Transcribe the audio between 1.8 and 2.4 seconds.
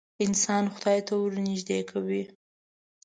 کوې.